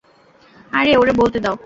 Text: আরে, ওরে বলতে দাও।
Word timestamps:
আরে, 0.71 0.91
ওরে 0.97 1.13
বলতে 1.13 1.39
দাও। 1.39 1.55